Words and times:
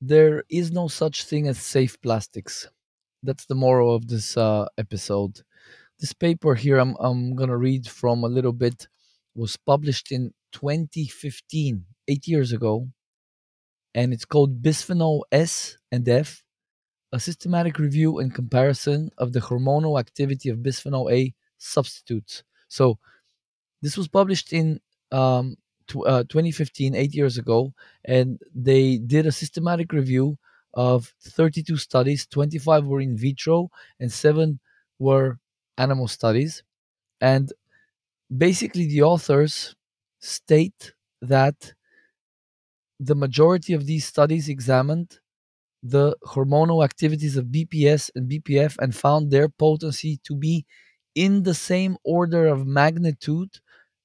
there 0.00 0.44
is 0.50 0.70
no 0.72 0.88
such 0.88 1.24
thing 1.24 1.48
as 1.48 1.58
safe 1.58 2.00
plastics. 2.00 2.68
That's 3.22 3.46
the 3.46 3.54
moral 3.54 3.94
of 3.94 4.08
this 4.08 4.36
uh, 4.36 4.66
episode. 4.78 5.42
This 5.98 6.12
paper 6.12 6.54
here 6.54 6.78
I'm, 6.78 6.94
I'm 7.00 7.34
going 7.34 7.48
to 7.48 7.56
read 7.56 7.88
from 7.88 8.22
a 8.22 8.28
little 8.28 8.52
bit 8.52 8.88
was 9.34 9.56
published 9.56 10.12
in 10.12 10.32
2015, 10.52 11.84
eight 12.08 12.26
years 12.26 12.52
ago, 12.52 12.88
and 13.94 14.12
it's 14.12 14.24
called 14.24 14.62
Bisphenol 14.62 15.22
S 15.30 15.76
and 15.92 16.08
F 16.08 16.42
A 17.12 17.20
Systematic 17.20 17.78
Review 17.78 18.18
and 18.18 18.34
Comparison 18.34 19.10
of 19.18 19.32
the 19.32 19.40
Hormonal 19.40 19.98
Activity 20.00 20.48
of 20.48 20.58
Bisphenol 20.58 21.12
A 21.12 21.34
Substitutes. 21.58 22.44
So, 22.68 22.98
this 23.82 23.96
was 23.96 24.08
published 24.08 24.52
in 24.52 24.80
um, 25.12 25.56
uh, 26.06 26.24
2015, 26.28 26.94
eight 26.94 27.14
years 27.14 27.38
ago, 27.38 27.72
and 28.04 28.38
they 28.54 28.98
did 28.98 29.26
a 29.26 29.32
systematic 29.32 29.92
review 29.92 30.38
of 30.74 31.14
32 31.22 31.76
studies. 31.76 32.26
25 32.26 32.86
were 32.86 33.00
in 33.00 33.16
vitro, 33.16 33.70
and 34.00 34.12
seven 34.12 34.60
were 34.98 35.38
animal 35.78 36.08
studies. 36.08 36.62
And 37.20 37.52
basically, 38.36 38.86
the 38.88 39.02
authors 39.02 39.76
state 40.20 40.94
that 41.22 41.74
the 42.98 43.14
majority 43.14 43.72
of 43.72 43.86
these 43.86 44.04
studies 44.06 44.48
examined 44.48 45.18
the 45.82 46.16
hormonal 46.24 46.84
activities 46.84 47.36
of 47.36 47.46
BPS 47.46 48.10
and 48.14 48.28
BPF 48.30 48.76
and 48.80 48.94
found 48.96 49.30
their 49.30 49.48
potency 49.48 50.20
to 50.24 50.36
be 50.36 50.66
in 51.14 51.44
the 51.44 51.54
same 51.54 51.96
order 52.04 52.46
of 52.46 52.66
magnitude 52.66 53.60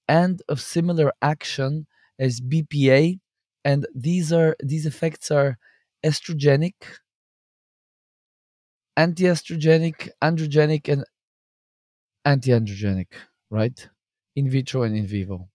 and 0.07 0.41
of 0.49 0.61
similar 0.61 1.11
action 1.21 1.87
as 2.19 2.41
BPA 2.41 3.19
and 3.63 3.87
these 3.95 4.31
are 4.33 4.55
these 4.63 4.85
effects 4.85 5.31
are 5.31 5.57
estrogenic 6.03 6.73
antiestrogenic 8.97 10.09
androgenic 10.21 10.87
and 10.87 11.03
antiandrogenic 12.25 13.11
right 13.51 13.89
in 14.35 14.49
vitro 14.49 14.81
and 14.83 14.95
in 14.97 15.05
vivo 15.05 15.47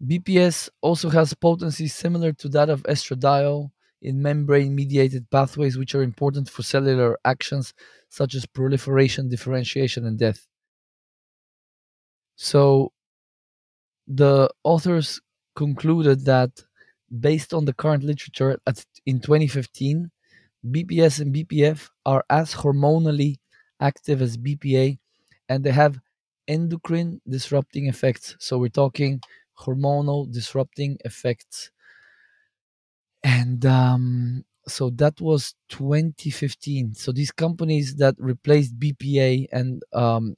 BPS 0.00 0.68
also 0.80 1.08
has 1.10 1.34
potency 1.34 1.86
similar 1.88 2.32
to 2.32 2.48
that 2.50 2.68
of 2.68 2.82
estradiol 2.84 3.70
in 4.02 4.20
membrane 4.22 4.74
mediated 4.74 5.28
pathways, 5.30 5.76
which 5.76 5.94
are 5.94 6.02
important 6.02 6.48
for 6.48 6.62
cellular 6.62 7.18
actions 7.24 7.74
such 8.08 8.34
as 8.34 8.46
proliferation, 8.46 9.28
differentiation, 9.28 10.04
and 10.06 10.18
death. 10.18 10.46
So 12.38 12.92
the 14.06 14.48
authors 14.62 15.20
concluded 15.56 16.24
that 16.24 16.50
based 17.20 17.52
on 17.52 17.64
the 17.64 17.72
current 17.72 18.04
literature 18.04 18.58
at, 18.66 18.84
in 19.06 19.20
2015, 19.20 20.10
BPS 20.70 21.20
and 21.20 21.34
BPF 21.34 21.88
are 22.06 22.24
as 22.30 22.54
hormonally 22.54 23.38
active 23.80 24.22
as 24.22 24.36
BPA 24.36 24.98
and 25.48 25.64
they 25.64 25.72
have 25.72 25.98
endocrine 26.46 27.20
disrupting 27.28 27.88
effects. 27.88 28.36
So 28.38 28.56
we're 28.58 28.68
talking 28.68 29.20
hormonal 29.58 30.32
disrupting 30.32 30.96
effects. 31.04 31.72
And 33.24 33.66
um, 33.66 34.44
so 34.68 34.90
that 34.90 35.20
was 35.20 35.54
2015. 35.70 36.94
So 36.94 37.10
these 37.10 37.32
companies 37.32 37.96
that 37.96 38.14
replaced 38.18 38.78
BPA 38.78 39.48
and 39.50 39.82
um, 39.92 40.36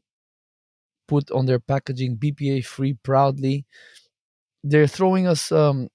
put 1.12 1.30
on 1.33 1.47
their 1.47 1.61
packaging 1.72 2.12
BPA 2.22 2.62
free 2.62 2.94
proudly, 3.08 3.66
they're 4.64 4.86
throwing 4.86 5.27
us. 5.27 5.53
Um, 5.53 5.89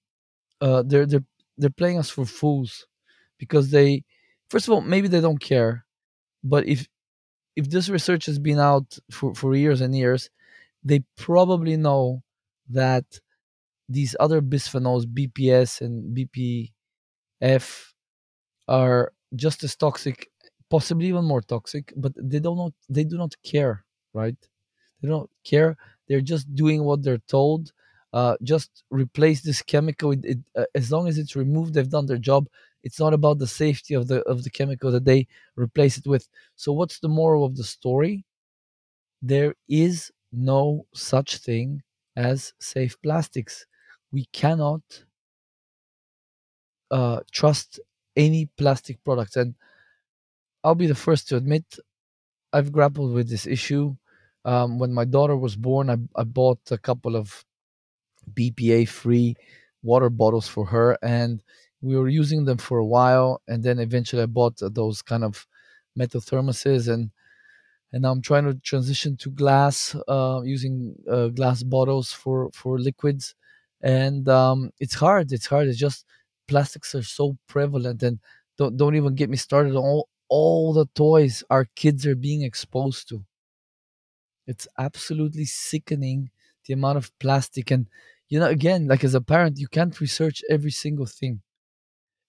uh, 0.62 0.84
they're 0.86 1.06
they're 1.08 1.26
they're 1.58 1.80
playing 1.82 2.00
us 2.00 2.10
for 2.10 2.26
fools 2.26 2.88
because 3.40 3.72
they, 3.72 4.04
first 4.50 4.68
of 4.68 4.74
all, 4.74 4.82
maybe 4.82 5.08
they 5.10 5.22
don't 5.22 5.40
care, 5.54 5.86
but 6.44 6.68
if 6.68 6.88
if 7.56 7.70
this 7.70 7.90
research 7.90 8.26
has 8.28 8.40
been 8.40 8.60
out 8.60 9.00
for, 9.12 9.36
for 9.36 9.56
years 9.56 9.82
and 9.82 9.96
years, 9.96 10.30
they 10.84 11.02
probably 11.18 11.78
know 11.78 12.24
that 12.70 13.06
these 13.90 14.16
other 14.20 14.42
bisphenols, 14.42 15.06
BPS 15.06 15.82
and 15.82 16.16
BPF, 16.16 17.94
are 18.68 19.14
just 19.36 19.64
as 19.64 19.76
toxic, 19.76 20.30
possibly 20.70 21.08
even 21.08 21.26
more 21.26 21.42
toxic, 21.42 21.94
but 21.96 22.14
they 22.18 22.40
don't 22.40 22.58
know, 22.58 22.72
they 22.90 23.04
do 23.04 23.18
not 23.18 23.34
care, 23.44 23.86
right? 24.14 24.38
They 25.06 25.12
don't 25.12 25.30
care. 25.44 25.78
They're 26.08 26.22
just 26.22 26.54
doing 26.56 26.84
what 26.84 27.04
they're 27.04 27.24
told. 27.28 27.74
Uh, 28.14 28.38
just 28.44 28.84
replace 28.92 29.42
this 29.42 29.62
chemical. 29.62 30.12
It, 30.12 30.26
it, 30.26 30.40
uh, 30.56 30.66
as 30.76 30.92
long 30.92 31.08
as 31.08 31.18
it's 31.18 31.36
removed, 31.36 31.74
they've 31.74 31.90
done 31.90 32.06
their 32.08 32.18
job. 32.18 32.48
It's 32.84 33.00
not 33.00 33.14
about 33.14 33.40
the 33.40 33.48
safety 33.48 33.94
of 33.96 34.08
the 34.08 34.22
of 34.24 34.44
the 34.44 34.50
chemical 34.50 34.92
that 34.92 35.06
they 35.06 35.28
replace 35.56 35.98
it 35.98 36.08
with. 36.08 36.28
So, 36.56 36.74
what's 36.74 37.00
the 37.00 37.10
moral 37.10 37.46
of 37.46 37.58
the 37.58 37.64
story? 37.64 38.26
There 39.22 39.56
is 39.68 40.12
no 40.32 40.88
such 40.94 41.38
thing 41.38 41.84
as 42.16 42.54
safe 42.60 43.02
plastics. 43.02 43.66
We 44.12 44.26
cannot 44.32 45.06
uh, 46.92 47.22
trust 47.32 47.80
any 48.16 48.46
plastic 48.58 49.04
products, 49.04 49.36
and 49.36 49.56
I'll 50.64 50.76
be 50.76 50.88
the 50.88 50.96
first 50.96 51.30
to 51.30 51.38
admit 51.38 51.80
I've 52.54 52.72
grappled 52.74 53.14
with 53.14 53.30
this 53.30 53.48
issue. 53.48 53.98
Um, 54.46 54.80
when 54.80 54.94
my 54.94 55.06
daughter 55.06 55.38
was 55.38 55.56
born, 55.58 55.90
I, 55.90 55.98
I 56.16 56.24
bought 56.24 56.62
a 56.72 56.78
couple 56.78 57.16
of 57.18 57.46
BPA 58.34 58.86
free 58.86 59.36
water 59.84 60.10
bottles 60.10 60.48
for 60.48 60.66
her, 60.68 60.98
and 61.04 61.44
we 61.82 61.98
were 61.98 62.10
using 62.10 62.46
them 62.46 62.58
for 62.58 62.78
a 62.80 62.86
while. 62.86 63.42
And 63.48 63.64
then 63.64 63.80
eventually, 63.80 64.24
I 64.24 64.28
bought 64.28 64.58
those 64.62 65.02
kind 65.02 65.24
of 65.24 65.48
metal 65.96 66.22
thermoses, 66.22 66.92
and 66.94 67.12
and 67.94 68.02
now 68.04 68.12
I'm 68.12 68.22
trying 68.22 68.46
to 68.46 68.56
transition 68.56 69.16
to 69.18 69.30
glass, 69.32 69.96
uh, 70.08 70.42
using 70.44 70.96
uh, 71.10 71.28
glass 71.30 71.64
bottles 71.64 72.12
for 72.12 72.50
for 72.54 72.80
liquids, 72.80 73.36
and 73.82 74.28
um, 74.30 74.72
it's 74.80 74.96
hard. 74.96 75.32
It's 75.32 75.48
hard. 75.48 75.68
It's 75.68 75.80
just 75.80 76.06
plastics 76.48 76.96
are 76.96 77.04
so 77.04 77.38
prevalent, 77.48 78.04
and 78.04 78.20
don't 78.58 78.78
don't 78.78 78.96
even 78.96 79.16
get 79.16 79.30
me 79.30 79.38
started 79.38 79.72
on 79.76 79.84
all 79.84 80.10
all 80.30 80.74
the 80.74 80.88
toys 80.96 81.44
our 81.52 81.66
kids 81.76 82.06
are 82.08 82.16
being 82.16 82.42
exposed 82.44 83.08
to. 83.10 83.24
It's 84.48 84.68
absolutely 84.78 85.46
sickening 85.46 86.30
the 86.66 86.74
amount 86.74 86.98
of 86.98 87.12
plastic 87.20 87.72
and 87.72 87.88
you 88.30 88.40
know 88.40 88.48
again 88.48 88.88
like 88.88 89.04
as 89.04 89.14
a 89.16 89.22
parent 89.22 89.60
you 89.60 89.68
can't 89.68 90.00
research 90.02 90.44
every 90.50 90.72
single 90.72 91.06
thing. 91.06 91.42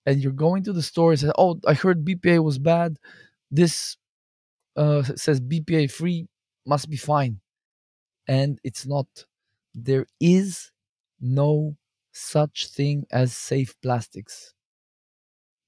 And 0.07 0.23
you're 0.23 0.33
going 0.33 0.65
to 0.65 0.73
the 0.73 0.83
store 0.83 1.13
and 1.13 1.21
say 1.21 1.33
oh 1.39 1.61
i 1.67 1.75
heard 1.75 2.05
bpa 2.05 2.43
was 2.43 2.59
bad. 2.59 2.99
This 3.51 3.97
uh, 4.77 5.03
says 5.03 5.41
bpa 5.41 5.91
free 5.91 6.29
must 6.67 6.91
be 6.91 6.97
fine. 6.99 7.41
And 8.29 8.61
it's 8.65 8.87
not. 8.87 9.09
There 9.75 10.07
is 10.21 10.73
no 11.21 11.77
such 12.13 12.69
thing 12.69 13.07
as 13.11 13.37
safe 13.37 13.75
plastics. 13.83 14.55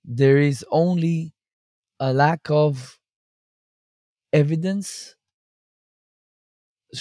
There 0.04 0.38
is 0.38 0.64
only 0.72 1.34
a 2.00 2.12
lack 2.12 2.50
of 2.50 2.98
evidence 4.32 5.16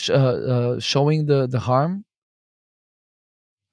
uh, 0.09 0.13
uh, 0.13 0.79
showing 0.79 1.25
the 1.25 1.47
the 1.47 1.59
harm 1.59 2.05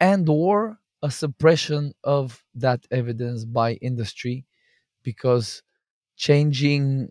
and 0.00 0.28
or 0.28 0.78
a 1.02 1.10
suppression 1.10 1.92
of 2.04 2.42
that 2.54 2.86
evidence 2.90 3.44
by 3.44 3.74
industry 3.74 4.44
because 5.04 5.62
changing 6.16 7.10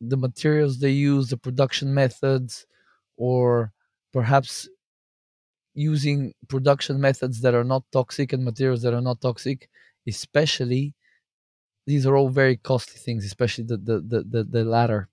the 0.00 0.16
materials 0.16 0.80
they 0.80 0.90
use 0.90 1.30
the 1.30 1.36
production 1.36 1.94
methods 1.94 2.66
or 3.16 3.72
perhaps 4.12 4.68
using 5.74 6.34
production 6.48 7.00
methods 7.00 7.40
that 7.42 7.54
are 7.54 7.64
not 7.64 7.84
toxic 7.92 8.32
and 8.32 8.44
materials 8.44 8.82
that 8.82 8.94
are 8.94 9.00
not 9.00 9.20
toxic 9.20 9.68
especially 10.08 10.94
these 11.86 12.06
are 12.06 12.16
all 12.16 12.28
very 12.30 12.56
costly 12.56 12.98
things 13.00 13.24
especially 13.24 13.64
the 13.64 13.76
the 13.78 14.00
the, 14.00 14.24
the, 14.24 14.44
the 14.44 14.64
latter 14.64 15.08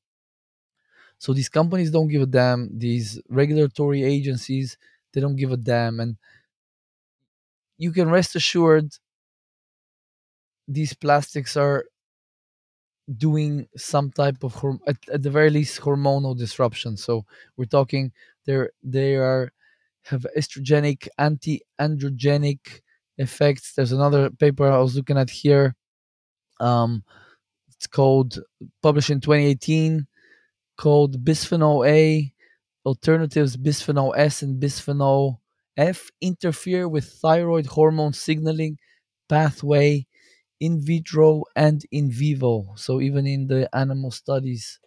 so 1.17 1.33
these 1.33 1.49
companies 1.49 1.91
don't 1.91 2.07
give 2.07 2.21
a 2.21 2.25
damn. 2.27 2.69
These 2.77 3.21
regulatory 3.29 4.03
agencies 4.03 4.77
they 5.13 5.21
don't 5.21 5.37
give 5.37 5.51
a 5.51 5.57
damn. 5.57 5.99
And 5.99 6.17
you 7.77 7.91
can 7.91 8.09
rest 8.09 8.35
assured 8.35 8.91
these 10.67 10.93
plastics 10.93 11.55
are 11.57 11.85
doing 13.17 13.67
some 13.77 14.11
type 14.11 14.43
of 14.43 14.55
at, 14.87 14.97
at 15.11 15.21
the 15.21 15.29
very 15.29 15.49
least 15.49 15.81
hormonal 15.81 16.37
disruption. 16.37 16.97
So 16.97 17.25
we're 17.55 17.65
talking 17.65 18.11
they're 18.45 18.71
they 18.83 19.15
are 19.15 19.51
have 20.03 20.25
estrogenic 20.37 21.07
anti-androgenic 21.17 22.81
effects. 23.17 23.73
There's 23.73 23.91
another 23.91 24.29
paper 24.29 24.69
i 24.71 24.77
was 24.79 24.95
looking 24.95 25.17
at 25.17 25.29
here 25.29 25.75
um 26.59 27.03
it's 27.69 27.87
called 27.87 28.39
published 28.81 29.09
in 29.09 29.21
2018 29.21 30.07
called 30.77 31.23
bisphenol 31.25 31.87
a 31.87 32.33
alternatives 32.85 33.57
bisphenol 33.57 34.13
s 34.17 34.41
and 34.41 34.61
bisphenol 34.61 35.39
f 35.77 36.11
interfere 36.21 36.87
with 36.87 37.05
thyroid 37.05 37.65
hormone 37.67 38.13
signaling 38.13 38.77
pathway 39.29 40.05
in 40.59 40.81
vitro 40.81 41.43
and 41.55 41.85
in 41.91 42.11
vivo. 42.11 42.73
So 42.77 43.01
even 43.01 43.27
in 43.27 43.47
the 43.47 43.69
animal 43.75 44.11
studies, 44.11 44.79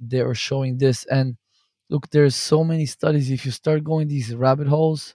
they 0.00 0.20
are 0.20 0.34
showing 0.34 0.78
this. 0.78 1.04
And 1.06 1.36
look, 1.90 2.10
there's 2.10 2.36
so 2.36 2.64
many 2.64 2.86
studies. 2.86 3.30
If 3.30 3.46
you 3.46 3.52
start 3.52 3.84
going 3.84 4.08
these 4.08 4.34
rabbit 4.34 4.68
holes, 4.68 5.14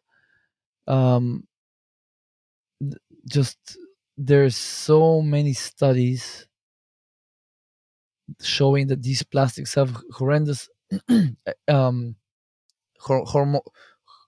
um, 0.88 1.48
just 3.30 3.78
there's 4.18 4.56
so 4.56 5.22
many 5.22 5.54
studies 5.54 6.48
showing 8.42 8.88
that 8.88 9.04
these 9.04 9.24
plastics 9.24 9.75
have 9.75 9.98
horrendous 10.13 10.69
um, 11.68 12.16
hor- 13.00 13.25
hormone 13.25 13.62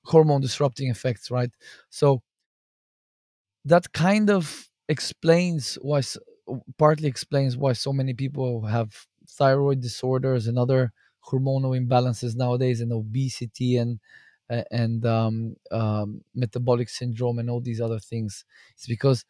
hormone 0.05 0.41
disrupting 0.41 0.89
effects, 0.89 1.31
right? 1.31 1.51
So 1.89 2.21
that 3.65 3.91
kind 3.93 4.29
of 4.29 4.69
explains 4.89 5.75
why 5.81 6.01
partly 6.77 7.07
explains 7.07 7.57
why 7.57 7.73
so 7.73 7.91
many 7.91 8.13
people 8.13 8.65
have 8.65 9.05
thyroid 9.29 9.81
disorders 9.81 10.47
and 10.47 10.57
other 10.57 10.93
hormonal 11.29 11.75
imbalances 11.77 12.35
nowadays 12.35 12.79
and 12.79 12.93
obesity 12.93 13.77
and 13.77 13.99
and 14.71 15.05
um, 15.05 15.55
um, 15.71 16.21
metabolic 16.33 16.87
syndrome 16.87 17.37
and 17.37 17.49
all 17.49 17.59
these 17.59 17.81
other 17.81 17.99
things 17.99 18.45
it's 18.75 18.87
because 18.87 19.25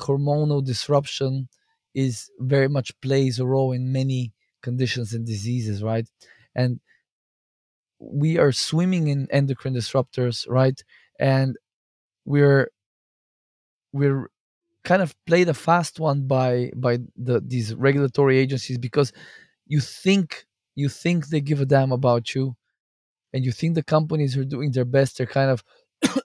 hormonal 0.00 0.64
disruption 0.64 1.48
is 1.94 2.30
very 2.38 2.68
much 2.68 2.98
plays 3.00 3.38
a 3.38 3.46
role 3.46 3.72
in 3.72 3.92
many 3.92 4.32
conditions 4.62 5.12
and 5.12 5.26
diseases 5.26 5.82
right? 5.82 6.08
And 6.54 6.80
we 7.98 8.38
are 8.38 8.52
swimming 8.52 9.08
in 9.08 9.28
endocrine 9.30 9.74
disruptors 9.74 10.48
right? 10.48 10.82
And 11.18 11.56
we're 12.24 12.70
we're 13.92 14.28
kind 14.84 15.02
of 15.02 15.14
played 15.26 15.48
a 15.48 15.54
fast 15.54 16.00
one 16.00 16.26
by 16.26 16.72
by 16.76 16.98
the 17.16 17.40
these 17.46 17.74
regulatory 17.74 18.38
agencies 18.38 18.78
because 18.78 19.12
you 19.66 19.80
think 19.80 20.46
you 20.74 20.88
think 20.88 21.28
they 21.28 21.40
give 21.40 21.60
a 21.60 21.66
damn 21.66 21.92
about 21.92 22.34
you 22.34 22.56
and 23.32 23.44
you 23.44 23.52
think 23.52 23.74
the 23.74 23.82
companies 23.82 24.36
are 24.36 24.44
doing 24.44 24.72
their 24.72 24.84
best. 24.84 25.18
They're 25.18 25.26
kind 25.26 25.50
of 25.50 25.64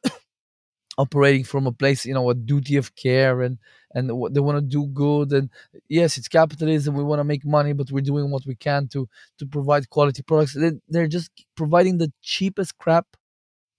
operating 0.97 1.43
from 1.43 1.67
a 1.67 1.71
place 1.71 2.05
you 2.05 2.13
know 2.13 2.29
a 2.29 2.35
duty 2.35 2.75
of 2.77 2.95
care 2.95 3.41
and 3.41 3.57
and 3.97 4.09
they 4.35 4.41
want 4.41 4.57
to 4.57 4.61
do 4.79 4.87
good 4.87 5.33
and 5.33 5.49
yes 5.89 6.17
it's 6.17 6.27
capitalism 6.29 6.95
we 6.95 7.03
want 7.03 7.19
to 7.19 7.23
make 7.33 7.45
money 7.45 7.73
but 7.73 7.91
we're 7.91 8.01
doing 8.11 8.31
what 8.31 8.45
we 8.45 8.55
can 8.55 8.87
to 8.87 9.07
to 9.39 9.45
provide 9.47 9.89
quality 9.89 10.23
products 10.23 10.53
they, 10.53 10.71
they're 10.89 11.07
just 11.07 11.31
providing 11.55 11.97
the 11.97 12.11
cheapest 12.21 12.77
crap 12.77 13.07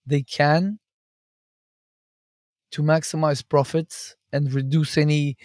they 0.06 0.22
can 0.22 0.78
to 2.70 2.82
maximize 2.82 3.46
profits 3.48 4.16
and 4.32 4.52
reduce 4.52 4.98
any 4.98 5.36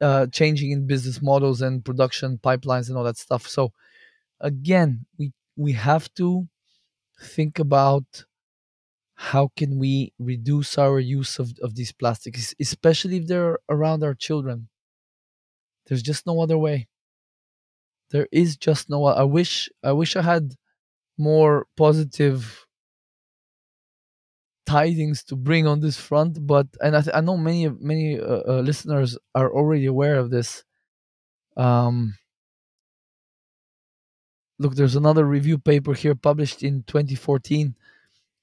uh, 0.00 0.26
changing 0.28 0.72
in 0.72 0.86
business 0.86 1.22
models 1.22 1.62
and 1.62 1.84
production 1.84 2.38
pipelines 2.42 2.88
and 2.88 2.96
all 2.98 3.04
that 3.04 3.16
stuff. 3.16 3.46
So 3.46 3.72
again, 4.40 5.06
we 5.18 5.32
we 5.56 5.72
have 5.72 6.12
to 6.14 6.48
think 7.22 7.58
about 7.58 8.24
how 9.30 9.50
can 9.56 9.78
we 9.78 10.12
reduce 10.18 10.76
our 10.78 10.98
use 10.98 11.38
of, 11.38 11.52
of 11.62 11.76
these 11.76 11.92
plastics, 11.92 12.54
especially 12.60 13.16
if 13.18 13.26
they're 13.28 13.58
around 13.68 14.02
our 14.02 14.14
children. 14.14 14.68
There's 15.86 16.02
just 16.02 16.26
no 16.26 16.40
other 16.40 16.58
way. 16.58 16.88
There 18.10 18.28
is 18.30 18.56
just 18.56 18.88
no. 18.88 19.04
I 19.06 19.24
wish 19.24 19.68
I 19.82 19.90
wish 19.92 20.14
I 20.14 20.22
had 20.22 20.54
more 21.18 21.66
positive 21.76 22.66
tidings 24.66 25.24
to 25.24 25.36
bring 25.36 25.66
on 25.66 25.80
this 25.80 25.96
front, 25.96 26.46
but 26.46 26.66
and 26.80 26.96
I, 26.96 27.00
th- 27.02 27.14
I 27.14 27.20
know 27.20 27.36
many 27.36 27.68
many 27.68 28.18
uh, 28.18 28.42
uh, 28.46 28.60
listeners 28.60 29.18
are 29.34 29.52
already 29.52 29.86
aware 29.86 30.16
of 30.18 30.30
this. 30.30 30.64
Um, 31.56 32.14
look, 34.58 34.74
there's 34.74 34.96
another 34.96 35.24
review 35.24 35.58
paper 35.58 35.94
here 35.94 36.14
published 36.14 36.62
in 36.62 36.82
2014, 36.84 37.74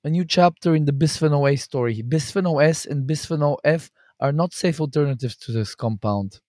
a 0.03 0.09
new 0.09 0.25
chapter 0.25 0.75
in 0.75 0.85
the 0.85 0.91
bisphenol 0.91 1.51
A 1.51 1.55
story. 1.55 2.01
Bisphenol 2.01 2.63
S 2.63 2.85
and 2.85 3.07
bisphenol 3.07 3.57
F 3.63 3.91
are 4.19 4.31
not 4.31 4.53
safe 4.53 4.79
alternatives 4.79 5.35
to 5.37 5.51
this 5.51 5.75
compound. 5.75 6.39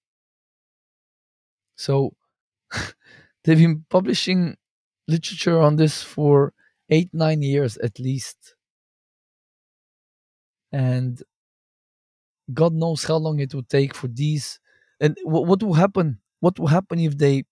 So 1.77 2.15
they've 3.45 3.59
been 3.59 3.85
publishing 3.89 4.57
literature 5.09 5.59
on 5.59 5.77
this 5.77 6.03
for 6.03 6.53
eight, 6.91 7.11
nine 7.13 7.43
years 7.43 7.77
at 7.79 7.99
least. 7.99 8.55
And 10.73 11.21
God 12.53 12.73
knows 12.75 13.05
how 13.05 13.17
long 13.17 13.41
it 13.41 13.55
would 13.55 13.69
take 13.69 13.95
for 13.95 14.09
these. 14.09 14.61
And 15.01 15.17
what, 15.25 15.47
what 15.47 15.63
will 15.63 15.75
happen? 15.75 16.21
What 16.41 16.59
will 16.59 16.69
happen 16.69 16.99
if 17.01 17.19
they, 17.19 17.45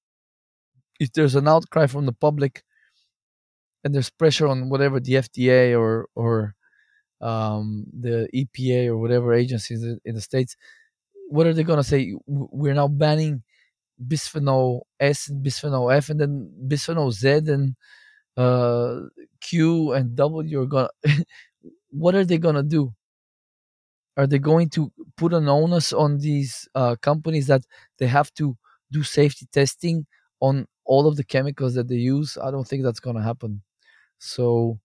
if 1.01 1.13
there's 1.13 1.35
an 1.35 1.49
outcry 1.49 1.87
from 1.87 2.07
the 2.07 2.13
public, 2.13 2.63
and 3.85 3.95
there's 3.95 4.11
pressure 4.11 4.47
on 4.47 4.69
whatever 4.71 5.01
the 5.01 5.15
FDA 5.15 5.79
or 5.79 6.09
or 6.15 6.55
um, 7.21 7.87
the 7.99 8.29
EPA 8.35 8.89
or 8.89 8.99
whatever 8.99 9.35
agencies 9.35 9.85
in 10.05 10.15
the 10.15 10.21
states? 10.21 10.57
What 11.29 11.47
are 11.47 11.55
they 11.55 11.65
gonna 11.65 11.85
say? 11.85 12.15
We're 12.27 12.75
now 12.75 12.89
banning 12.89 13.43
bisphenol 14.07 14.83
S 15.01 15.29
and 15.29 15.45
bisphenol 15.45 15.95
F, 15.95 16.11
and 16.11 16.21
then 16.21 16.51
bisphenol 16.69 17.13
Z 17.13 17.29
and 17.53 17.77
uh, 18.37 19.03
Q 19.41 19.93
and 19.93 20.17
W 20.17 20.63
are 20.63 20.67
gonna. 20.67 20.91
what 21.91 22.15
are 22.15 22.25
they 22.25 22.39
gonna 22.39 22.63
do? 22.65 22.95
Are 24.17 24.27
they 24.27 24.39
going 24.39 24.69
to 24.71 24.93
put 25.17 25.33
an 25.33 25.49
onus 25.49 25.93
on 25.93 26.19
these 26.19 26.69
uh, 26.75 26.97
companies 26.97 27.47
that 27.47 27.65
they 27.99 28.07
have 28.07 28.33
to 28.35 28.57
do 28.91 29.03
safety 29.03 29.47
testing 29.53 30.07
on 30.41 30.67
all 30.85 31.07
of 31.07 31.17
the 31.17 31.25
chemicals 31.25 31.75
that 31.75 31.89
they 31.89 31.97
use? 31.97 32.37
I 32.43 32.51
don't 32.51 32.67
think 32.67 32.83
that's 32.83 33.01
gonna 33.01 33.23
happen. 33.23 33.63
So 34.19 34.81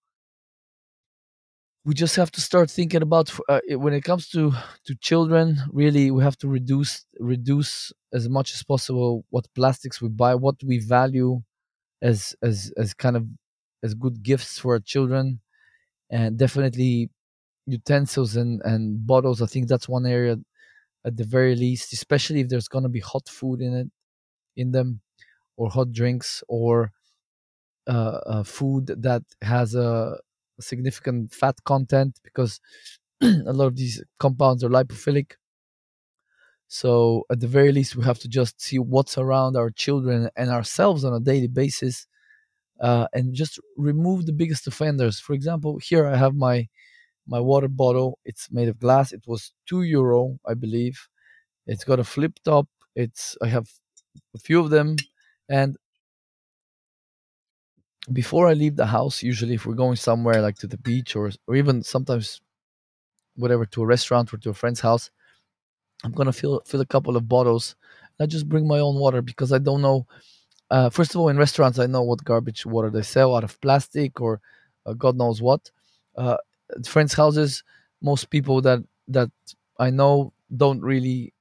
we 1.85 1.93
just 1.93 2.15
have 2.15 2.31
to 2.31 2.41
start 2.41 2.71
thinking 2.71 3.01
about 3.01 3.29
uh, 3.49 3.59
when 3.71 3.93
it 3.93 4.03
comes 4.03 4.29
to 4.29 4.51
to 4.85 4.95
children. 4.95 5.57
Really, 5.71 6.11
we 6.11 6.23
have 6.23 6.37
to 6.39 6.47
reduce 6.47 7.05
reduce 7.19 7.91
as 8.13 8.29
much 8.29 8.53
as 8.53 8.63
possible 8.63 9.25
what 9.29 9.47
plastics 9.55 10.01
we 10.01 10.09
buy, 10.09 10.35
what 10.35 10.55
we 10.63 10.79
value 10.79 11.41
as 12.01 12.35
as 12.43 12.73
as 12.77 12.93
kind 12.93 13.17
of 13.17 13.27
as 13.83 13.93
good 13.95 14.23
gifts 14.23 14.59
for 14.59 14.73
our 14.75 14.81
children, 14.81 15.41
and 16.11 16.37
definitely 16.37 17.11
utensils 17.67 18.35
and 18.37 18.61
and 18.65 19.05
bottles. 19.07 19.41
I 19.41 19.47
think 19.47 19.67
that's 19.69 19.89
one 19.89 20.05
area 20.05 20.37
at 21.05 21.17
the 21.17 21.25
very 21.25 21.55
least, 21.55 21.93
especially 21.93 22.41
if 22.41 22.49
there's 22.49 22.67
gonna 22.69 22.89
be 22.89 23.01
hot 23.01 23.29
food 23.29 23.61
in 23.61 23.73
it 23.73 23.89
in 24.55 24.71
them 24.71 25.01
or 25.57 25.69
hot 25.69 25.91
drinks 25.93 26.43
or 26.47 26.91
uh, 27.87 28.43
food 28.43 28.87
that 29.01 29.23
has 29.41 29.75
a 29.75 30.17
significant 30.59 31.33
fat 31.33 31.55
content 31.65 32.19
because 32.23 32.59
a 33.23 33.53
lot 33.53 33.67
of 33.67 33.75
these 33.75 34.03
compounds 34.19 34.63
are 34.63 34.69
lipophilic. 34.69 35.33
So 36.67 37.25
at 37.31 37.39
the 37.39 37.47
very 37.47 37.71
least, 37.71 37.95
we 37.95 38.03
have 38.03 38.19
to 38.19 38.27
just 38.27 38.61
see 38.61 38.79
what's 38.79 39.17
around 39.17 39.55
our 39.55 39.69
children 39.69 40.29
and 40.35 40.49
ourselves 40.49 41.03
on 41.03 41.13
a 41.13 41.19
daily 41.19 41.47
basis, 41.47 42.07
uh, 42.81 43.07
and 43.13 43.33
just 43.33 43.59
remove 43.77 44.25
the 44.25 44.33
biggest 44.33 44.67
offenders. 44.67 45.19
For 45.19 45.33
example, 45.33 45.79
here 45.79 46.07
I 46.07 46.17
have 46.17 46.35
my 46.35 46.67
my 47.27 47.39
water 47.39 47.69
bottle. 47.69 48.19
It's 48.25 48.51
made 48.51 48.69
of 48.69 48.79
glass. 48.79 49.13
It 49.13 49.23
was 49.27 49.53
two 49.67 49.83
euro, 49.83 50.39
I 50.47 50.55
believe. 50.55 51.09
It's 51.67 51.83
got 51.85 51.99
a 51.99 52.05
flip 52.05 52.39
top. 52.45 52.67
It's 52.95 53.37
I 53.43 53.47
have 53.47 53.67
a 54.35 54.39
few 54.39 54.59
of 54.61 54.69
them, 54.71 54.97
and 55.49 55.77
before 58.11 58.47
I 58.47 58.53
leave 58.53 58.75
the 58.75 58.85
house, 58.87 59.23
usually 59.23 59.53
if 59.55 59.65
we're 59.65 59.75
going 59.75 59.95
somewhere 59.95 60.41
like 60.41 60.57
to 60.57 60.67
the 60.67 60.77
beach 60.77 61.15
or 61.15 61.31
or 61.47 61.55
even 61.55 61.83
sometimes 61.83 62.41
whatever 63.35 63.65
to 63.65 63.83
a 63.83 63.85
restaurant 63.85 64.33
or 64.33 64.37
to 64.37 64.49
a 64.51 64.53
friend's 64.53 64.81
house, 64.81 65.11
I'm 66.03 66.11
gonna 66.11 66.33
fill 66.33 66.61
fill 66.65 66.81
a 66.81 66.85
couple 66.85 67.15
of 67.17 67.27
bottles. 67.29 67.75
I 68.19 68.25
just 68.25 68.49
bring 68.49 68.67
my 68.67 68.79
own 68.79 68.95
water 68.99 69.21
because 69.21 69.51
I 69.53 69.57
don't 69.59 69.81
know. 69.81 70.05
Uh, 70.69 70.89
first 70.89 71.15
of 71.15 71.21
all, 71.21 71.29
in 71.29 71.37
restaurants, 71.37 71.79
I 71.79 71.85
know 71.87 72.01
what 72.03 72.23
garbage 72.23 72.65
water 72.65 72.89
they 72.89 73.03
sell 73.03 73.35
out 73.35 73.43
of 73.43 73.59
plastic 73.61 74.21
or 74.21 74.41
uh, 74.85 74.93
God 74.93 75.15
knows 75.17 75.41
what. 75.41 75.71
Uh, 76.15 76.37
at 76.75 76.87
friends' 76.87 77.13
houses, 77.13 77.63
most 78.01 78.29
people 78.29 78.61
that 78.61 78.79
that 79.07 79.31
I 79.79 79.89
know 79.91 80.33
don't 80.55 80.81
really 80.81 81.33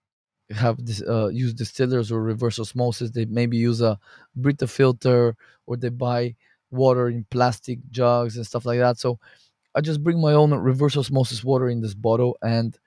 have 0.51 0.85
this 0.85 1.03
uh, 1.03 1.29
use 1.29 1.55
distillers 1.55 2.13
or 2.13 2.23
reverse 2.23 2.59
osmosis. 2.59 3.11
They 3.11 3.25
maybe 3.27 3.57
use 3.57 3.81
a 3.81 3.99
Brita 4.37 4.67
filter 4.67 5.37
or 5.67 5.77
they 5.77 5.89
buy 5.89 6.37
water 6.73 7.09
in 7.09 7.27
plastic 7.31 7.79
jugs 7.91 8.37
and 8.37 8.47
stuff 8.47 8.67
like 8.67 8.79
that. 8.79 8.99
So 8.99 9.19
I 9.75 9.81
just 9.81 10.03
bring 10.03 10.21
my 10.21 10.33
own 10.33 10.53
reverse 10.55 10.97
osmosis 10.97 11.45
water 11.45 11.69
in 11.69 11.81
this 11.81 11.95
bottle 11.95 12.37
and 12.43 12.79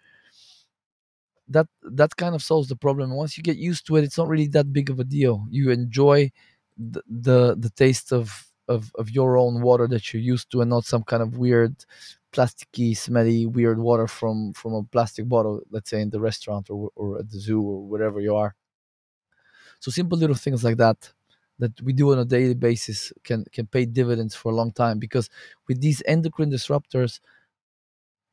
that 1.48 1.68
that 1.84 2.16
kind 2.18 2.36
of 2.36 2.42
solves 2.44 2.70
the 2.70 2.76
problem. 2.76 3.12
Once 3.12 3.38
you 3.38 3.44
get 3.44 3.58
used 3.58 3.86
to 3.88 3.96
it, 3.98 4.04
it's 4.04 4.18
not 4.18 4.28
really 4.28 4.48
that 4.48 4.74
big 4.74 4.90
of 4.90 5.00
a 5.00 5.04
deal. 5.04 5.46
You 5.50 5.72
enjoy 5.72 6.32
the 6.78 7.02
the, 7.08 7.56
the 7.58 7.70
taste 7.72 8.12
of, 8.12 8.48
of 8.68 8.92
of 8.96 9.10
your 9.12 9.38
own 9.38 9.62
water 9.62 9.88
that 9.88 10.14
you're 10.14 10.22
used 10.24 10.52
to, 10.52 10.62
and 10.62 10.70
not 10.70 10.86
some 10.86 11.04
kind 11.04 11.22
of 11.22 11.38
weird 11.38 11.76
plasticky, 12.34 12.98
smelly, 12.98 13.46
weird 13.46 13.80
water 13.80 14.08
from 14.08 14.54
from 14.54 14.74
a 14.74 14.84
plastic 14.84 15.30
bottle. 15.30 15.62
Let's 15.70 15.90
say 15.90 16.02
in 16.02 16.10
the 16.10 16.20
restaurant 16.20 16.70
or 16.70 16.90
or 16.96 17.20
at 17.20 17.30
the 17.30 17.40
zoo 17.40 17.62
or 17.62 17.84
wherever 17.88 18.20
you 18.20 18.36
are. 18.36 18.56
So 19.80 19.92
simple 19.92 20.18
little 20.18 20.36
things 20.36 20.64
like 20.64 20.78
that 20.78 21.14
that 21.60 21.82
we 21.82 21.94
do 21.94 22.12
on 22.12 22.20
a 22.20 22.26
daily 22.26 22.54
basis 22.54 23.14
can 23.24 23.46
can 23.52 23.68
pay 23.68 23.86
dividends 23.86 24.36
for 24.36 24.52
a 24.52 24.56
long 24.56 24.72
time 24.72 25.00
because 25.00 25.30
with 25.68 25.82
these 25.82 26.02
endocrine 26.06 26.52
disruptors, 26.52 27.20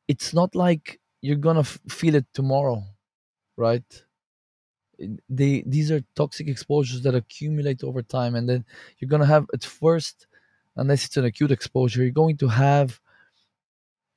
it's 0.07 0.33
not 0.33 0.55
like 0.55 0.99
you're 1.21 1.35
gonna 1.37 1.61
f- 1.61 1.79
feel 1.89 2.15
it 2.15 2.25
tomorrow, 2.33 2.83
right? 3.57 4.03
they 5.29 5.63
these 5.65 5.91
are 5.91 6.01
toxic 6.15 6.47
exposures 6.47 7.01
that 7.01 7.15
accumulate 7.15 7.83
over 7.83 8.01
time 8.01 8.35
and 8.35 8.47
then 8.47 8.63
you're 8.97 9.09
going 9.09 9.21
to 9.21 9.25
have 9.27 9.45
at 9.53 9.63
first 9.63 10.27
unless 10.75 11.05
it's 11.05 11.17
an 11.17 11.25
acute 11.25 11.51
exposure 11.51 12.01
you're 12.03 12.11
going 12.11 12.37
to 12.37 12.47
have 12.47 12.99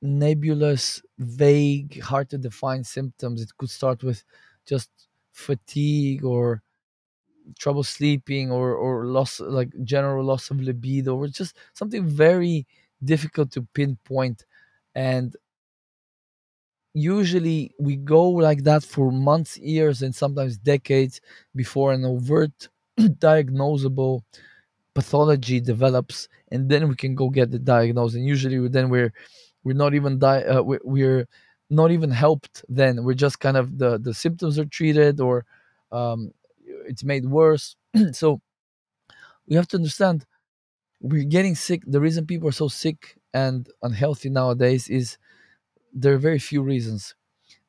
nebulous 0.01 1.01
vague 1.17 2.01
hard 2.01 2.29
to 2.29 2.37
define 2.37 2.83
symptoms 2.83 3.41
it 3.41 3.49
could 3.57 3.69
start 3.69 4.03
with 4.03 4.23
just 4.65 4.89
fatigue 5.33 6.23
or 6.23 6.61
trouble 7.59 7.83
sleeping 7.83 8.51
or 8.51 8.73
or 8.75 9.05
loss 9.05 9.39
like 9.39 9.69
general 9.83 10.23
loss 10.25 10.49
of 10.51 10.61
libido 10.61 11.15
or 11.15 11.27
just 11.27 11.55
something 11.73 12.05
very 12.05 12.65
difficult 13.03 13.51
to 13.51 13.61
pinpoint 13.73 14.45
and 14.95 15.35
usually 16.93 17.71
we 17.79 17.95
go 17.95 18.29
like 18.29 18.63
that 18.63 18.83
for 18.83 19.11
months, 19.11 19.57
years, 19.57 20.01
and 20.01 20.13
sometimes 20.15 20.57
decades 20.57 21.21
before 21.55 21.93
an 21.93 22.03
overt 22.05 22.69
diagnosable 22.99 24.21
pathology 24.95 25.59
develops, 25.59 26.27
and 26.51 26.69
then 26.69 26.87
we 26.89 26.95
can 26.95 27.15
go 27.15 27.29
get 27.29 27.51
the 27.51 27.59
diagnosis. 27.59 28.15
And 28.15 28.25
usually, 28.25 28.67
then 28.67 28.89
we're 28.89 29.13
we're 29.63 29.73
not 29.75 29.93
even 29.93 30.17
di- 30.19 30.43
uh, 30.45 30.61
we're, 30.63 30.79
we're 30.83 31.27
not 31.69 31.91
even 31.91 32.09
helped. 32.11 32.65
Then 32.69 33.03
we're 33.03 33.13
just 33.13 33.39
kind 33.39 33.57
of 33.57 33.77
the 33.77 33.97
the 33.99 34.13
symptoms 34.13 34.57
are 34.57 34.65
treated 34.65 35.19
or 35.19 35.45
um, 35.91 36.33
it's 36.87 37.03
made 37.03 37.25
worse. 37.25 37.75
so 38.13 38.41
we 39.47 39.55
have 39.55 39.67
to 39.69 39.77
understand 39.77 40.25
we're 41.01 41.23
getting 41.25 41.55
sick. 41.55 41.83
The 41.87 42.01
reason 42.01 42.25
people 42.27 42.49
are 42.49 42.53
so 42.53 42.69
sick 42.69 43.17
and 43.33 43.69
unhealthy 43.83 44.29
nowadays 44.29 44.89
is 44.89 45.17
there 45.93 46.13
are 46.13 46.19
very 46.19 46.39
few 46.39 46.61
reasons 46.63 47.15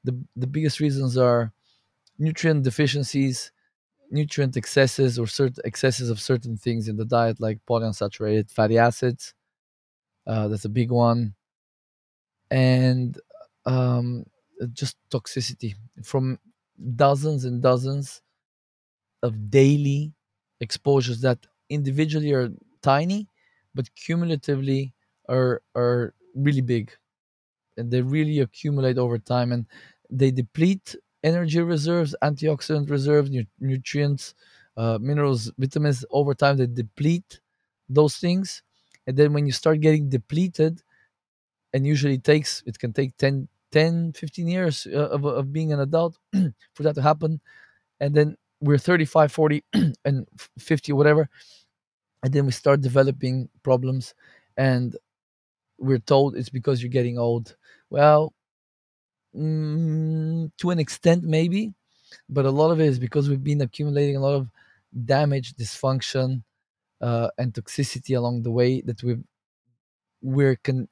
the 0.04 0.14
the 0.36 0.46
biggest 0.46 0.80
reasons 0.80 1.18
are 1.18 1.52
nutrient 2.18 2.64
deficiencies, 2.64 3.52
nutrient 4.10 4.56
excesses, 4.56 5.18
or 5.18 5.26
certain 5.26 5.62
excesses 5.64 6.10
of 6.10 6.20
certain 6.20 6.56
things 6.56 6.88
in 6.88 6.96
the 6.96 7.04
diet, 7.04 7.40
like 7.40 7.58
polyunsaturated 7.68 8.50
fatty 8.50 8.78
acids. 8.78 9.34
Uh, 10.26 10.48
that's 10.48 10.64
a 10.66 10.70
big 10.70 10.90
one, 10.90 11.34
and 12.50 13.18
um, 13.66 14.24
just 14.72 14.96
toxicity 15.10 15.74
from 16.02 16.38
dozens 16.96 17.44
and 17.44 17.62
dozens 17.62 18.22
of 19.22 19.50
daily 19.50 20.12
exposures 20.60 21.20
that 21.22 21.38
individually 21.70 22.32
are 22.32 22.50
tiny, 22.82 23.28
but 23.74 23.94
cumulatively 23.96 24.94
are 25.28 25.62
are 25.74 26.14
really 26.34 26.60
big. 26.62 26.92
And 27.76 27.90
they 27.90 28.02
really 28.02 28.40
accumulate 28.40 28.98
over 28.98 29.18
time 29.18 29.52
and 29.52 29.66
they 30.10 30.30
deplete 30.30 30.96
energy 31.22 31.60
reserves 31.60 32.14
antioxidant 32.22 32.90
reserves 32.90 33.30
nu- 33.30 33.44
nutrients 33.60 34.34
uh, 34.76 34.98
minerals 35.00 35.50
vitamins 35.58 36.04
over 36.10 36.34
time 36.34 36.56
they 36.56 36.66
deplete 36.66 37.40
those 37.88 38.16
things. 38.16 38.62
And 39.06 39.16
then 39.16 39.32
when 39.32 39.46
you 39.46 39.52
start 39.52 39.80
getting 39.80 40.08
depleted 40.08 40.82
and 41.72 41.86
usually 41.86 42.14
it 42.14 42.24
takes 42.24 42.62
it 42.66 42.78
can 42.78 42.92
take 42.92 43.16
10 43.16 43.48
10 43.72 44.12
15 44.12 44.48
years 44.48 44.86
uh, 44.92 45.08
of, 45.10 45.24
of 45.24 45.52
being 45.52 45.72
an 45.72 45.80
adult 45.80 46.18
for 46.74 46.82
that 46.82 46.94
to 46.94 47.02
happen. 47.02 47.40
And 48.00 48.14
then 48.14 48.36
we're 48.60 48.78
35 48.78 49.32
40 49.32 49.64
and 50.04 50.26
50 50.58 50.92
whatever 50.92 51.28
and 52.22 52.32
then 52.32 52.46
we 52.46 52.52
start 52.52 52.80
developing 52.80 53.48
problems 53.62 54.14
and 54.56 54.96
we're 55.78 55.98
told 55.98 56.36
it's 56.36 56.50
because 56.50 56.82
you're 56.82 56.90
getting 56.90 57.18
old 57.18 57.56
well 57.90 58.32
Mm, 59.36 60.50
to 60.58 60.70
an 60.70 60.78
extent, 60.78 61.22
maybe, 61.24 61.72
but 62.28 62.46
a 62.46 62.50
lot 62.50 62.70
of 62.70 62.80
it 62.80 62.86
is 62.86 62.98
because 62.98 63.28
we've 63.28 63.44
been 63.44 63.60
accumulating 63.60 64.16
a 64.16 64.20
lot 64.20 64.34
of 64.34 64.48
damage, 65.04 65.54
dysfunction, 65.54 66.42
uh, 67.00 67.30
and 67.38 67.52
toxicity 67.54 68.16
along 68.16 68.42
the 68.42 68.50
way 68.50 68.80
that 68.82 69.02
we've 69.02 69.22
we're 70.22 70.56
con- 70.56 70.88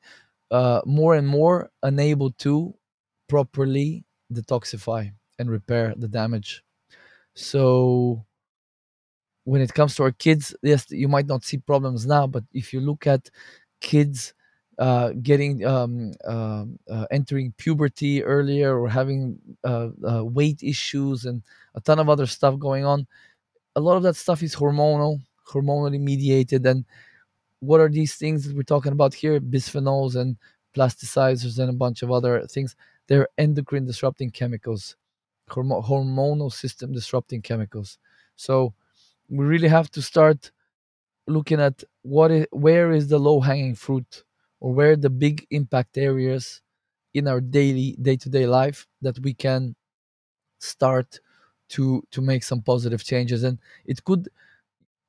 uh, 0.52 0.82
more 0.86 1.16
and 1.16 1.28
more 1.28 1.70
unable 1.82 2.32
to 2.32 2.74
properly 3.28 4.04
detoxify 4.32 5.12
and 5.38 5.50
repair 5.50 5.94
the 5.96 6.08
damage. 6.08 6.64
So 7.36 8.24
when 9.44 9.60
it 9.60 9.72
comes 9.74 9.94
to 9.96 10.02
our 10.02 10.10
kids, 10.12 10.56
yes, 10.62 10.86
you 10.90 11.08
might 11.08 11.26
not 11.26 11.44
see 11.44 11.58
problems 11.58 12.06
now, 12.06 12.26
but 12.26 12.44
if 12.52 12.72
you 12.72 12.80
look 12.80 13.06
at 13.06 13.30
kids 13.80 14.34
uh, 14.78 15.12
getting 15.22 15.64
um, 15.64 16.12
um 16.26 16.78
uh, 16.90 17.06
entering 17.10 17.54
puberty 17.56 18.22
earlier 18.24 18.78
or 18.78 18.88
having 18.88 19.38
uh, 19.64 19.88
uh, 20.10 20.24
weight 20.24 20.62
issues 20.62 21.24
and 21.24 21.42
a 21.74 21.80
ton 21.80 21.98
of 21.98 22.08
other 22.10 22.26
stuff 22.26 22.58
going 22.58 22.84
on, 22.84 23.06
a 23.76 23.80
lot 23.80 23.96
of 23.96 24.02
that 24.02 24.16
stuff 24.16 24.42
is 24.42 24.56
hormonal, 24.56 25.20
hormonally 25.48 26.00
mediated. 26.00 26.66
And 26.66 26.84
what 27.60 27.80
are 27.80 27.88
these 27.88 28.16
things 28.16 28.44
that 28.44 28.56
we're 28.56 28.62
talking 28.62 28.92
about 28.92 29.14
here? 29.14 29.40
Bisphenols 29.40 30.16
and 30.16 30.36
plasticizers 30.74 31.58
and 31.58 31.70
a 31.70 31.72
bunch 31.74 32.02
of 32.02 32.10
other 32.10 32.46
things. 32.46 32.76
They're 33.08 33.28
endocrine 33.38 33.86
disrupting 33.86 34.30
chemicals, 34.32 34.96
hormo- 35.50 35.84
hormonal 35.84 36.52
system 36.52 36.92
disrupting 36.92 37.42
chemicals. 37.42 37.98
So 38.36 38.74
we 39.28 39.44
really 39.44 39.68
have 39.68 39.90
to 39.92 40.02
start 40.02 40.50
looking 41.26 41.60
at 41.60 41.82
what 42.02 42.30
is 42.30 42.46
where 42.52 42.92
is 42.92 43.08
the 43.08 43.18
low 43.18 43.40
hanging 43.40 43.74
fruit 43.74 44.24
or 44.60 44.72
where 44.72 44.96
the 44.96 45.10
big 45.10 45.46
impact 45.50 45.98
areas 45.98 46.62
in 47.14 47.28
our 47.28 47.40
daily 47.40 47.96
day-to-day 48.00 48.46
life 48.46 48.86
that 49.02 49.18
we 49.20 49.34
can 49.34 49.74
start 50.60 51.20
to 51.70 52.02
to 52.10 52.20
make 52.22 52.44
some 52.44 52.62
positive 52.62 53.04
changes 53.04 53.42
and 53.44 53.58
it 53.86 54.04
could 54.04 54.28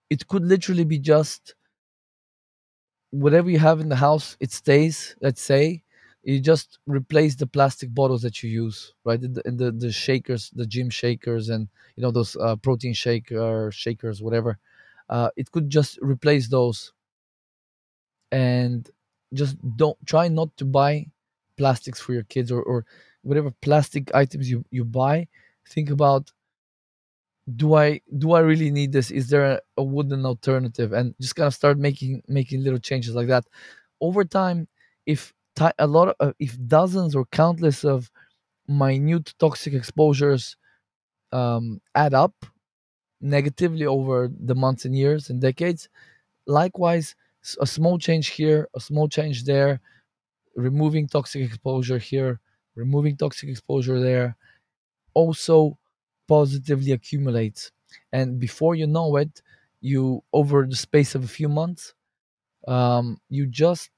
it 0.10 0.28
could 0.28 0.44
literally 0.46 0.86
be 0.86 1.00
just 1.00 1.56
whatever 3.12 3.50
you 3.50 3.60
have 3.60 3.80
in 3.80 3.90
the 3.90 3.96
house 3.96 4.36
it 4.40 4.52
stays 4.52 5.16
let's 5.22 5.42
say 5.42 5.84
you 6.36 6.42
just 6.42 6.80
replace 6.88 7.36
the 7.36 7.48
plastic 7.48 7.94
bottles 7.94 8.22
that 8.24 8.44
you 8.44 8.50
use 8.50 8.94
right? 9.06 9.22
And 9.22 9.36
the, 9.36 9.48
and 9.48 9.58
the, 9.60 9.72
the 9.72 9.92
shakers 9.92 10.52
the 10.56 10.66
gym 10.68 10.90
shakers 10.90 11.50
and 11.50 11.68
you 11.96 12.04
know 12.04 12.12
those 12.12 12.36
uh, 12.38 12.56
protein 12.58 12.94
shaker 12.94 13.72
shakers 13.74 14.22
whatever 14.22 14.60
uh, 15.10 15.30
it 15.38 15.52
could 15.52 15.70
just 15.70 16.00
replace 16.02 16.50
those. 16.50 16.94
And 18.32 18.90
just 19.34 19.58
don't 19.78 19.98
try 20.06 20.28
not 20.28 20.56
to 20.58 20.66
buy 20.66 21.08
plastics 21.58 22.00
for 22.00 22.14
your 22.14 22.24
kids 22.24 22.52
or, 22.52 22.62
or 22.62 22.86
whatever 23.24 23.52
plastic 23.62 24.14
items 24.14 24.50
you, 24.50 24.66
you 24.72 24.86
buy. 24.86 25.28
Think 25.68 25.90
about 25.90 26.32
do 27.56 27.76
i 27.76 28.00
do 28.18 28.34
i 28.34 28.40
really 28.40 28.72
need 28.72 28.92
this? 28.92 29.10
Is 29.12 29.30
there 29.30 29.46
a, 29.46 29.62
a 29.78 29.84
wooden 29.84 30.26
alternative? 30.26 30.92
And 30.94 31.16
just 31.22 31.36
kind 31.36 31.48
of 31.48 31.54
start 31.54 31.78
making 31.78 32.22
making 32.28 32.64
little 32.64 32.80
changes 32.80 33.16
like 33.16 33.28
that. 33.28 33.46
Over 34.02 34.26
time 34.26 34.68
if 35.06 35.34
a 35.80 35.88
lot 35.88 36.16
of 36.20 36.34
if 36.40 36.58
dozens 36.68 37.16
or 37.16 37.26
countless 37.26 37.84
of 37.84 38.12
minute 38.68 39.34
toxic 39.40 39.74
exposures 39.74 40.58
um, 41.32 41.82
add 41.96 42.14
up 42.14 42.36
negatively 43.22 43.86
over 43.86 44.32
the 44.40 44.56
months 44.56 44.86
and 44.86 44.96
years 44.98 45.30
and 45.30 45.42
decades 45.42 45.90
likewise 46.48 47.16
a 47.62 47.68
small 47.68 47.98
change 47.98 48.30
here 48.30 48.68
a 48.76 48.80
small 48.80 49.08
change 49.10 49.46
there 49.46 49.82
removing 50.56 51.08
toxic 51.08 51.42
exposure 51.44 52.00
here 52.00 52.40
removing 52.76 53.16
toxic 53.18 53.50
exposure 53.50 54.00
there 54.00 54.36
also 55.14 55.78
positively 56.28 56.92
accumulates. 56.92 57.72
And 58.12 58.40
before 58.40 58.76
you 58.76 58.88
know 58.88 59.16
it 59.18 59.42
you 59.82 60.24
over 60.34 60.66
the 60.66 60.76
space 60.76 61.16
of 61.16 61.24
a 61.24 61.28
few 61.28 61.50
months 61.50 61.94
um, 62.68 63.20
you 63.30 63.48
just 63.48 63.92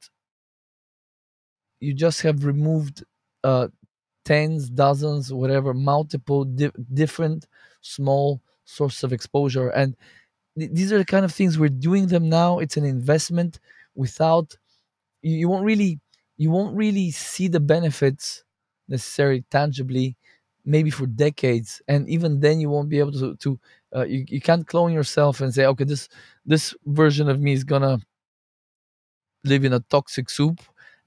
you 1.80 1.94
just 1.94 2.22
have 2.22 2.46
removed 2.46 3.04
uh, 3.44 3.68
tens 4.26 4.70
dozens 4.70 5.34
whatever 5.34 5.74
multiple 5.74 6.46
di- 6.46 6.72
different 6.94 7.48
small 7.82 8.42
sources 8.66 9.04
of 9.04 9.14
exposure. 9.14 9.70
And 9.70 9.96
th- 10.58 10.72
these 10.74 10.94
are 10.94 11.00
the 11.00 11.06
kind 11.06 11.26
of 11.26 11.34
things 11.34 11.60
we're 11.60 11.70
doing 11.70 12.08
them 12.08 12.30
now. 12.30 12.60
It's 12.60 12.78
an 12.78 12.86
investment 12.86 13.60
without 13.96 14.58
you, 15.22 15.36
you 15.38 15.50
won't 15.50 15.66
really 15.66 16.00
you 16.38 16.52
won't 16.52 16.76
really 16.76 17.12
see 17.12 17.48
the 17.48 17.60
benefits 17.60 18.44
necessarily 18.88 19.44
tangibly 19.52 20.16
maybe 20.66 20.90
for 20.92 21.08
decades. 21.08 21.82
And 21.88 22.08
even 22.10 22.40
then 22.42 22.60
you 22.60 22.70
won't 22.70 22.90
be 22.90 23.00
able 23.00 23.14
to 23.14 23.36
to 23.38 23.60
uh, 23.96 24.06
you, 24.06 24.26
you 24.28 24.42
can't 24.42 24.68
clone 24.68 24.94
yourself 24.94 25.42
and 25.42 25.54
say 25.54 25.66
okay 25.66 25.84
this 25.84 26.10
this 26.46 26.74
version 26.86 27.30
of 27.30 27.40
me 27.40 27.54
is 27.54 27.64
gonna 27.64 28.00
live 29.44 29.64
in 29.64 29.74
a 29.74 29.80
toxic 29.80 30.30
soup 30.30 30.60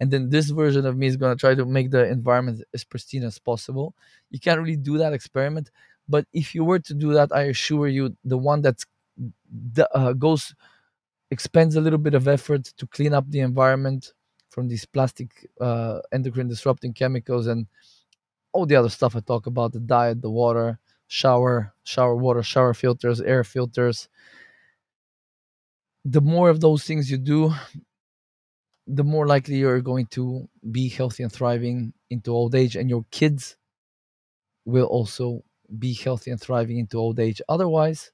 and 0.02 0.10
then 0.10 0.30
this 0.30 0.50
version 0.50 0.84
of 0.84 0.98
me 0.98 1.06
is 1.06 1.16
going 1.16 1.32
to 1.34 1.40
try 1.40 1.54
to 1.54 1.64
make 1.64 1.92
the 1.92 2.04
environment 2.10 2.62
as 2.74 2.84
pristine 2.84 3.22
as 3.24 3.38
possible 3.38 3.94
you 4.30 4.40
can't 4.40 4.60
really 4.60 4.76
do 4.76 4.98
that 4.98 5.14
experiment 5.14 5.70
but 6.08 6.26
if 6.34 6.54
you 6.56 6.64
were 6.64 6.80
to 6.80 6.94
do 6.94 7.14
that 7.14 7.30
i 7.32 7.42
assure 7.42 7.88
you 7.88 8.16
the 8.24 8.36
one 8.36 8.62
that 8.62 8.84
uh, 9.94 10.12
goes 10.14 10.54
expends 11.30 11.76
a 11.76 11.80
little 11.80 11.98
bit 11.98 12.14
of 12.14 12.28
effort 12.28 12.64
to 12.76 12.86
clean 12.88 13.14
up 13.14 13.30
the 13.30 13.40
environment 13.40 14.12
from 14.50 14.68
these 14.68 14.84
plastic 14.84 15.48
uh, 15.60 16.00
endocrine 16.12 16.48
disrupting 16.48 16.92
chemicals 16.92 17.46
and 17.46 17.66
all 18.52 18.66
the 18.66 18.76
other 18.76 18.90
stuff 18.90 19.16
I 19.16 19.20
talk 19.20 19.46
about 19.46 19.72
the 19.72 19.80
diet, 19.80 20.20
the 20.20 20.30
water, 20.30 20.78
shower, 21.08 21.74
shower 21.84 22.16
water, 22.16 22.42
shower 22.42 22.74
filters, 22.74 23.20
air 23.20 23.44
filters. 23.44 24.08
The 26.04 26.20
more 26.20 26.50
of 26.50 26.60
those 26.60 26.84
things 26.84 27.10
you 27.10 27.18
do, 27.18 27.54
the 28.86 29.04
more 29.04 29.26
likely 29.26 29.56
you're 29.56 29.80
going 29.80 30.06
to 30.06 30.48
be 30.70 30.88
healthy 30.88 31.22
and 31.22 31.32
thriving 31.32 31.94
into 32.10 32.32
old 32.32 32.54
age, 32.54 32.76
and 32.76 32.90
your 32.90 33.04
kids 33.10 33.56
will 34.64 34.86
also 34.86 35.42
be 35.78 35.92
healthy 35.94 36.30
and 36.30 36.40
thriving 36.40 36.78
into 36.78 36.98
old 36.98 37.18
age. 37.18 37.40
Otherwise, 37.48 38.12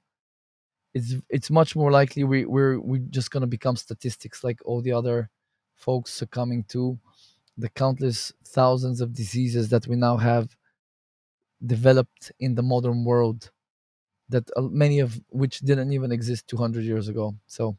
it's 0.95 1.15
it's 1.31 1.51
much 1.51 1.77
more 1.77 1.91
likely 1.91 2.25
we, 2.25 2.45
we're 2.45 2.81
we're 2.81 3.07
just 3.11 3.31
gonna 3.31 3.47
become 3.47 3.77
statistics 3.77 4.45
like 4.45 4.61
all 4.65 4.83
the 4.83 4.93
other 4.93 5.31
folks 5.77 6.13
succumbing 6.13 6.65
to 6.65 6.99
the 7.59 7.69
countless 7.71 8.33
thousands 8.47 9.01
of 9.01 9.15
diseases 9.15 9.71
that 9.71 9.87
we 9.87 9.97
now 9.97 10.17
have 10.17 10.57
developed 11.65 12.31
in 12.39 12.55
the 12.55 12.63
modern 12.63 13.05
world 13.05 13.51
that 14.29 14.49
uh, 14.57 14.63
many 14.63 15.01
of 15.01 15.21
which 15.31 15.61
didn't 15.61 15.93
even 15.93 16.13
exist 16.13 16.49
200 16.49 16.85
years 16.85 17.09
ago 17.09 17.35
so 17.47 17.77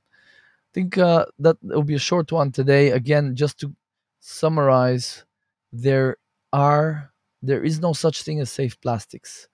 think 0.74 0.98
uh, 0.98 1.26
that 1.40 1.58
will 1.62 1.84
be 1.84 1.96
a 1.96 2.00
short 2.00 2.32
one 2.32 2.52
today. 2.52 2.92
Again 2.92 3.36
just 3.36 3.60
to 3.62 3.74
summarize 4.20 5.26
there 5.72 6.18
are 6.52 7.12
there 7.42 7.64
is 7.64 7.80
no 7.80 7.94
such 7.94 8.24
thing 8.24 8.40
as 8.40 8.52
safe 8.52 8.80
plastics. 8.82 9.48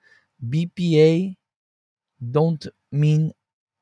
Bpa 0.50 1.36
don't 2.32 2.68
mean 2.92 3.34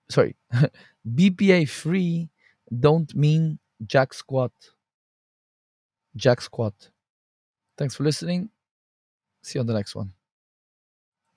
sorry 0.10 0.36
bpa 1.16 1.68
free 1.70 2.30
don't 2.80 3.14
mean 3.16 3.60
jack 3.86 4.14
squat. 4.14 4.52
Jack 6.16 6.42
squat. 6.42 6.74
Thanks 7.78 7.96
for 7.96 8.04
listening. 8.04 8.50
See 9.42 9.58
you 9.58 9.62
on 9.62 9.68
the 9.68 9.74
next 9.74 9.96
one 9.96 10.14